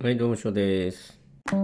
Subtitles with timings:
[0.00, 1.18] はい、どうもしょうです。
[1.50, 1.54] あ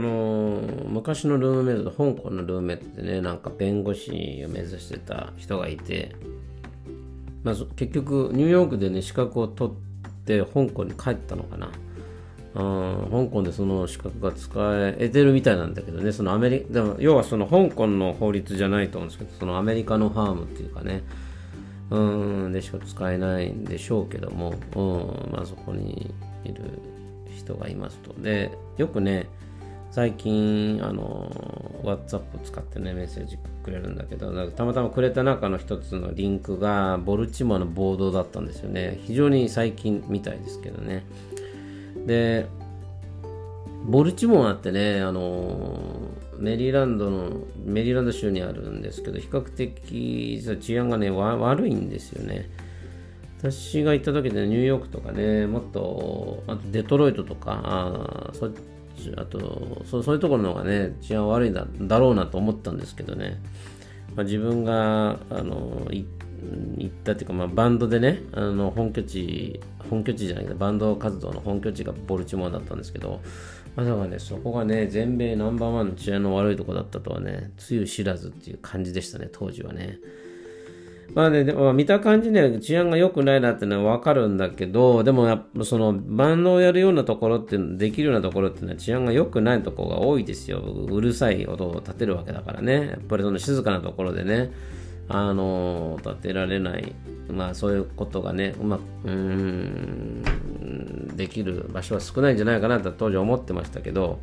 [0.00, 6.16] のー昔のルームメイト香港のルームメイトでね、なんか弁護士を目指してた人がいて、
[7.44, 9.74] まあ、結局ニューヨークでね、資格を取っ
[10.24, 11.70] て香港に帰ったのかな。
[12.56, 14.50] うん香港でその資格が使
[14.98, 21.02] えてるみたいなんだけどね、そのアメリでも要はその香港の法律じゃないと思うんですけど、そのアメリカのファームっていうかね、
[21.90, 21.98] う
[22.48, 26.62] ん、でしか使えないんでしょうけども、うん、まあそこにいる
[27.36, 28.14] 人がいますと。
[28.14, 29.28] で、よくね、
[29.90, 31.30] 最近、あの、
[31.82, 38.98] WhatsApp 使ってね、メッセージくれるんだけど、かたまたまくれた中の一つのリンクが、ボルチモアの暴動だったんですよね。
[39.04, 41.04] 非常に最近みたいですけどね。
[42.06, 42.46] で、
[43.84, 45.78] ボルチモアってね、あの
[46.38, 47.30] メリーランドの、
[47.64, 52.48] メリーランド州にあるんですけど、比較的実は治安がね、悪いんですよね。
[53.38, 58.50] 私が行った時でニューヨークとかね、もっと、あとデトロイトとか、あそ
[59.16, 63.40] あとそう、そういうところの方がね、治安悪いだだろうなと思ったんですけどね、
[64.14, 66.04] まあ、自分があのい
[66.78, 73.20] 行ったっていうか、まあ、バンドでね、あの本拠地、本拠地じゃないけど、バンド活動の本拠地がボルチモアだったんですけど、
[73.76, 79.98] まさかね、そこがね、全米ナンバーワンの治安の悪いとこだったとはね、つゆ知らずっていう感じでしたね、当時はね。
[81.14, 90.58] まあね、でも見た感じね、治安が良くないなっていうのはわかるんだけど、でもやっぱそのバンドをやるようなところっていうの、できるようなところっていうのは治安が良くないとこが多いですよ。
[90.58, 92.88] うるさい音を立てるわけだからね。
[92.88, 94.50] やっぱりその静かなところでね、
[95.08, 96.94] あの、立てられない。
[97.30, 99.16] まあそういうことがね、うまく、う、
[101.16, 104.20] できる場所は少ないんじゃないかなと当時思ってましたけど、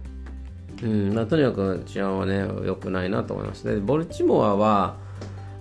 [0.82, 3.66] うん、まあとにかく治安はね、良くないなと思います。
[3.66, 4.98] で、ボルチモアは、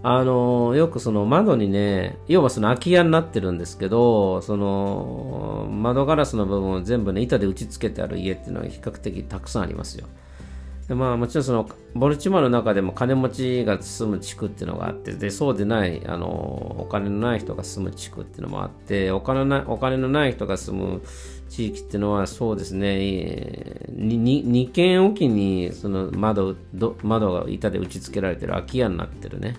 [0.05, 10.09] あのよくその窓にね、要はその空き家になってるんですけど、その窓ガラスの部分を全部ね、板で打ち付けてある家っていうのは比較的たくさんありますよ。
[10.89, 16.27] でまあもちろんそのボルチモアの中でも金持ちが住む地区っていうのがあって、で、そうでない、あの
[16.81, 21.03] お金のない人が住む地区っていうのもあって、お金なお金のない人が住む
[21.49, 22.97] 地域っていうのはそうですね、
[23.97, 26.57] 2軒おきにその窓
[27.03, 29.57] 窓が板で打ち付けられてる空き家になってるね。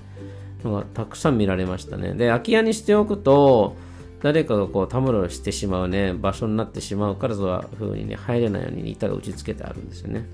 [0.63, 2.13] のがたくさん見られましたね。
[2.13, 3.75] で、空き家にしておくと、
[4.22, 10.25] 誰かがこうたむろしてしまうね、場所になってしまうから、そういう風にね、入れないように板が打ち付けてあるんですよね。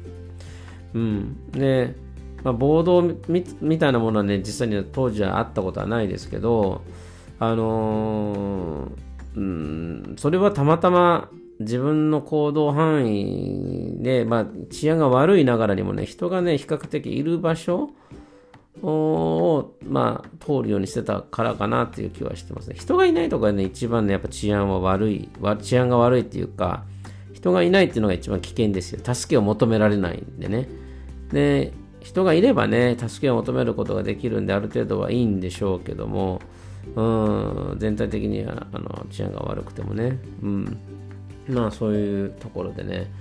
[0.93, 1.51] うん。
[1.51, 1.95] で、
[2.43, 3.01] まあ、暴動
[3.59, 6.81] みたいなものはね、実際に当時はあったことはないですけど、
[7.39, 11.29] あのー、うん、それはたまたま
[11.59, 17.91] 自分の行動範囲で、まあ、治安が悪いながらにもね、人がね、比較的いる場所
[18.81, 22.75] を、まあ、通るようにしてたからかなっていう気はしてますね。
[22.77, 25.29] 人がいないとこがね、一番ね、やっぱ治安は悪い、
[25.61, 26.85] 治安が悪いっていうか、
[27.33, 29.13] 人がいないっていうのが一番危険ですよ。
[29.13, 30.67] 助けを求められないんでね。
[31.31, 36.41] で、人がいればね、助けを求めることができるんで、ある程度はいいんでしょうけども、
[36.95, 37.01] う
[37.75, 40.77] ん、全体的にはあの治安が悪くてもね、うん、
[41.49, 43.11] まあそういうところでね、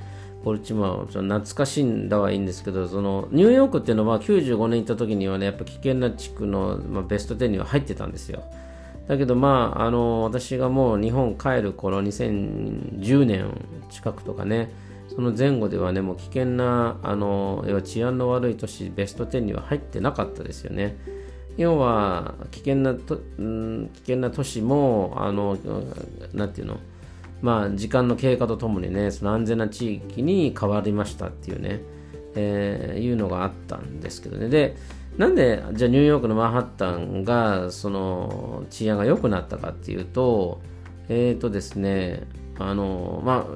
[0.44, 8.44] ボルチモアを懐かしいんだはいいんですけど、そのニューヨークっていうのは95年行った時にはね、やっぱ危険な地区の、まあ、ベスト10には入ってたんですよ。
[9.08, 13.50] だけどまあ、あの、私がもう日本帰る頃、2010年
[13.90, 14.70] 近くとかね、
[15.14, 20.96] その前後ではね、もう危険な、あの、要は治安の悪い都市、ベスト10には入ってなかったですよね。
[21.56, 25.58] 要は、危険なと、うん、危険な都市も、あの、
[26.32, 26.78] なんていうの、
[27.40, 31.80] まあ、時間の経過とともにね、その安全な地域に変わりましたっていうね、
[32.34, 34.48] えー、いうのがあったんですけどね。
[34.48, 34.76] で、
[35.16, 40.60] なんで、じゃあニューヨークのマンハッタンが、その、治安が良くなったかっていうと、
[41.08, 42.24] えっ、ー、とですね、
[42.58, 43.46] あの、ま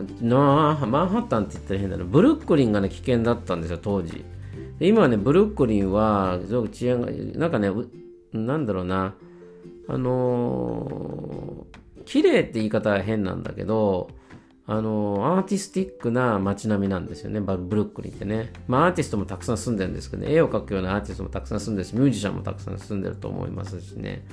[0.81, 4.25] あ、マンハッタンって言ったら変だな、ブルックリンがね、危険だったんですよ、当時。
[4.81, 7.71] 今はね、ブルックリンは、すごく治安が、なんかね、
[8.33, 9.15] なんだろうな、
[9.89, 14.11] あのー綺麗って言い方は変なんだけど、
[14.67, 18.53] あの、アーティスティックな街並みなんですよね、ブルックリンってね。
[18.69, 24.25] まあ、アーティストもたくさん住んでるんですけど、ね、絵を描くようなアーティストもたくさん住んでるし、ミュージシャンもたくさん住んでると思いますしね。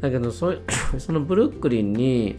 [0.00, 0.52] だけど、そ
[1.12, 2.36] のブルックリンに、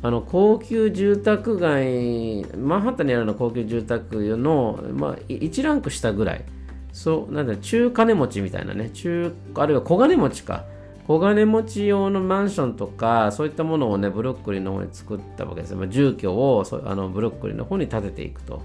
[0.00, 6.44] あの高級住宅街、マンハッタンにあるの高級住宅の、まあ、1ランク下ぐらい、
[6.92, 10.64] そう、なんだ、中金持ちみたいなね、中、あるいは小金持ちか。
[11.08, 15.78] 小金持ち用のマンションとか、そういったものをね、ブルックリンの方に作ったわけですよ。
[15.78, 18.62] まあ、住居をあのブルックリンの方に建てていくと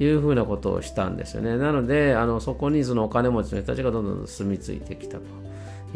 [0.00, 1.58] いうふうなことをしたんですよね。
[1.58, 5.24] なので、あのそこにそのお金持ちの人たちがどんどん住み着いてきたと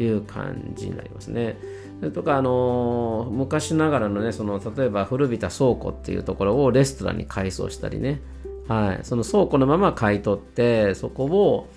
[0.03, 1.57] いう感じになりますね。
[1.99, 8.21] それとか、あの昔ながらのね、その例えば古びた倉庫っていうところをレストランに改装したりね、
[8.67, 11.67] はい、その倉庫のまま買い取って、そこを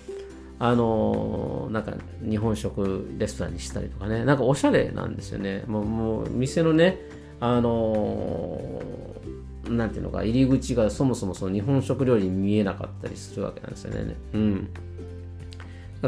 [0.57, 1.93] あのなんか
[2.27, 5.63] 日本食レストランにしたりとかね、なんかおしゃれなんですよね。
[5.67, 6.97] もうもう店のね、
[7.39, 8.81] あの
[9.69, 14.15] なんていうのか、入り口がそもそもその日本食料理に見えなかったりするわけなんですよね。
[14.33, 14.69] うん。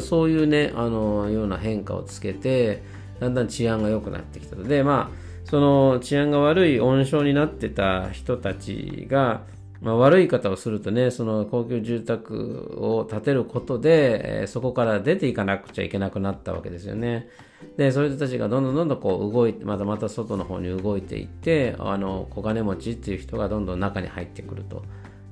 [0.01, 2.83] そういうね、あのような変化をつけて、
[3.19, 9.41] だんだん治安が良くなってきたので、まあ、その治安が悪い温床になってた人たちが、
[9.81, 17.29] まあ、悪い方をするとね、その高級住宅を建てることで、え、そこから出ていかなくちゃいけなくなったわけですよね。
[17.77, 24.83] で、そういう人たちがどんどんどんどんこう動いて、またまた外の方に動いていって、あの、小金持ちっていう人がどんどん中に入ってくると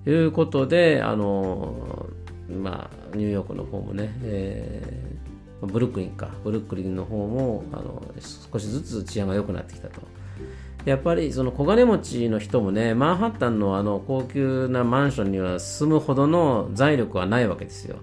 [0.09, 2.04] いうことで、あの、
[2.49, 8.03] まあ、ニューヨークの方もね、えー、ブルックリンか、ブルックリンの方も、あの、
[8.51, 10.01] 少しずつ治安が良くなってきたと。
[10.85, 17.97] やっぱりその小金持ちの人もね、マンハッタンのあの高級なマンションには住むほどの財力はないわけですよ。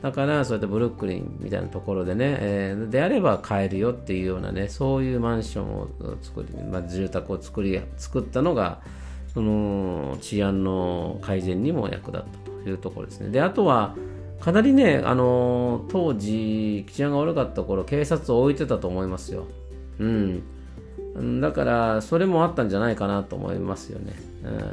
[0.00, 5.88] だからそうやってブルックリンみたいなところでね、えー、であれば買えるよっていうようなね、そういうマンションを
[6.22, 8.80] 作り、まあ、住宅を作り、作ったのが、
[9.34, 13.30] その治安の改善にも役立ったというところですね。
[13.30, 13.94] で、あとは、
[14.40, 19.46] かなりね、あの当時、治安が悪かった頃、警察を置いてたと思いますよ。
[19.98, 20.42] うん。
[21.40, 24.14] だからそれもあったんじゃないかなと思いますよね。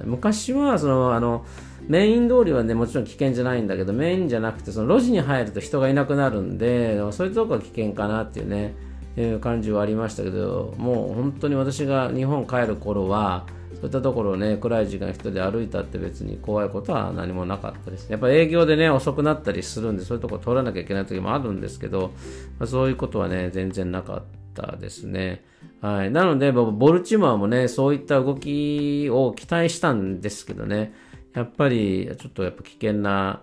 [0.03, 1.45] うん、昔はそのあの
[1.87, 8.73] メイン通りはねもちろん危険じゃないんだけどメインじゃなくてその路地に入ると人がいなくなるんでそういうとこが危険かなっていうね
[9.17, 13.45] いう感じはありましたけどもう本当に私が日本帰る頃は
[13.79, 18.09] そういったところをね暗い時間一人で歩いたって別に怖いことは何もなかったです。
[18.09, 22.11] やっぱ営業でね遅くなったりするんでそういうとこ通らなきゃいけない時もあるんですけど、
[22.59, 24.23] まあ、そういうことはね全然なかっ
[24.53, 25.43] たですね。
[25.81, 26.11] はい。
[26.11, 30.93] なので、ボルチモアもね、そういった動きを期待したんですけどね、
[31.33, 33.41] やっぱり、ちょっとやっぱ危険な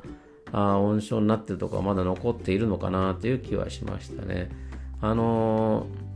[0.52, 4.50] あ温床になってるとこはまだ残っているのかなという気はしましたね。
[5.00, 5.86] あの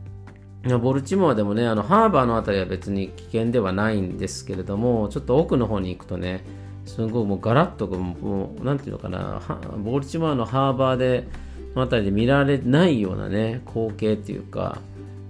[0.63, 6.43] ボルチモアでもね、あのハーバーの辺りは別に危険ではないんですけれども、ちょっと奥の方に行くとね、
[6.85, 9.41] すごいもうガラッともう、なんていうのかな、
[9.83, 11.27] ボルチモアのハーバーで、
[11.75, 14.77] の辺りで見られないようなね、光景っていうか、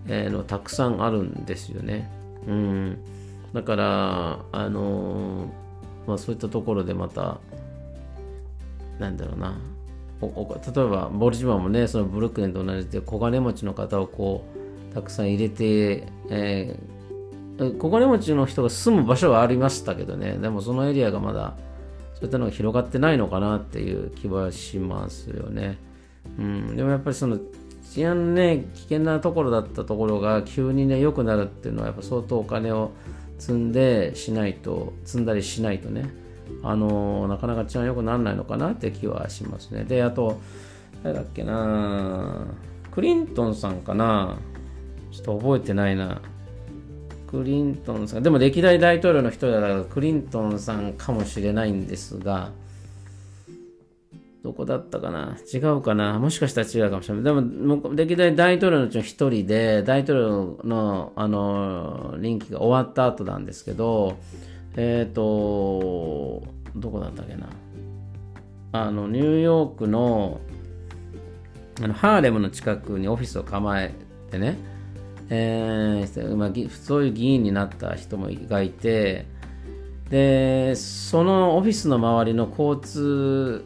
[0.08, 2.10] えー、のたくさんあるんですよね。
[2.48, 2.98] うん、
[3.54, 5.48] だから、あのー、
[6.08, 7.40] まあ、そういったところでまた、
[9.00, 9.58] なんだろうな、
[10.22, 14.51] 例えばボルジマンもね、そのブルックリンと同じで小金持ちの方をこう、
[14.94, 21.56] たくさん入れて、えー、小金持ちの人が住む場所はありましたけどね、でもそのエリアがまだ、
[22.16, 25.78] そういったのが広がってないのかなっていう気はしますよね。
[26.38, 27.40] うん、でもやっぱりその
[27.92, 32.92] 治安ね、危険なところだったところが急にね、良くなるっていうのはやっぱ相当お金を
[33.38, 36.10] 積んでしないと、積んだりしないとね、
[36.64, 39.84] あの、なかなか治安良くならないのかなって気はしますね。
[39.84, 40.40] で、あと、
[41.04, 42.46] 誰だっけな
[42.92, 44.38] クリントンさんかな
[45.12, 46.22] ちょっと覚えてないな。
[47.28, 52.52] クリントンさん、でも歴代大統領の人だからクリントンさんかもしれないんですが、
[54.44, 55.38] どこだったかな？
[55.54, 56.20] 違うかな？
[56.20, 57.24] もしかしたら違うかもしれない。
[57.24, 64.18] でも、歴代大統領のうちの一人で、大統領の、あの、任期が終わった後なんですけど、
[64.76, 66.44] えっ、ー、と、
[66.76, 67.50] どこだったっけな？
[68.72, 70.42] あの、ニューヨークの、
[71.82, 73.94] あのハーレムの近くにオフィスを構え
[74.32, 74.58] てね、
[75.34, 79.26] えーまあ、そういう議員になった人もがいて、
[80.10, 83.66] で、そのオフィスの周りの交通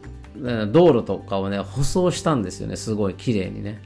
[0.72, 3.82] 道路とかをね、舗装したんですよね、すごい綺麗にね。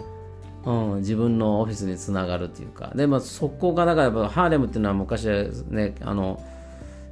[0.66, 2.92] うん、自分のオフィスにつながるっていうか。
[2.94, 6.38] で、まあ、そこが、だからやっぱハーレムっていうのは昔はね、あの、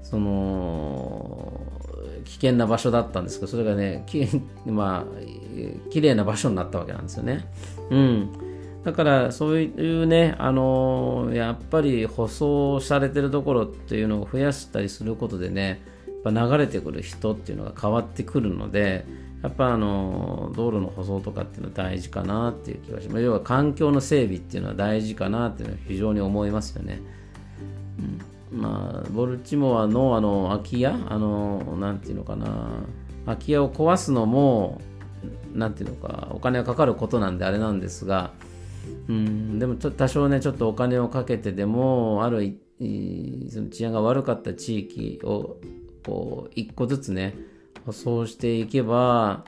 [0.02, 1.62] その、
[2.26, 4.28] 危険な場所だったんですけど、それがね、き
[4.70, 7.46] まあ、綺麗な場所になったわけなんですよね。
[7.90, 8.47] うん。
[8.84, 15.82] だからそういうね、あのやっぱり舗装されてるところっていうのを増やしたりすることでね、
[16.24, 19.04] やっぱ流れてくる人っていうのが変わってくるので、
[19.42, 23.22] やっぱあの道路の舗装とかっていうのは大事かなっていう気がします。
[23.22, 27.00] 要は環境の整備っていうのは大事かなっていうのは非常に思いますよね。
[28.52, 32.46] うん、まあ、ボルチモアのあの空き家、あの、なんていうのかな、
[33.26, 34.80] 空き家を壊すのも、
[35.54, 38.32] なんていうのか、お金がかかることなんであれなんですが、
[39.08, 42.58] うん、でも多少ね、ちょっとお金をかけてでも、ある
[43.50, 45.56] その治安が悪かった地域を
[46.04, 47.34] こう一個ずつね
[47.84, 49.44] 舗装していけば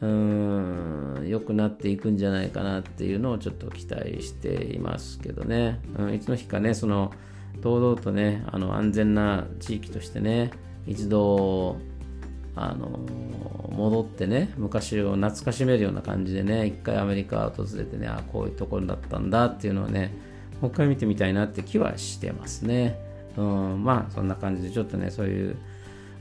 [0.00, 7.12] うん良くなっていくんじゃないかなっていうのをちょっと期待していますけどね、うん、いつの日かねその
[7.60, 10.52] 堂々とねあの安全な地域としてね
[10.86, 11.78] 一度
[12.60, 12.88] あの
[13.70, 20.12] 戻ってね昔を懐かしめるような感じでね一回アメリカを訪れてねあこういうところだったんだっていうのをね
[20.60, 22.98] もう一回見てみたいなって気はしてますね。
[23.36, 25.56] うん、まあそんな感じでちょっとねそういう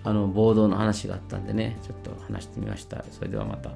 [0.04, 3.04] あの暴動の話があったんでねちょっと話してみました。
[3.12, 3.72] それではまた。